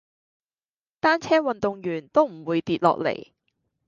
[0.99, 3.33] 單車運動員都唔會跌落嚟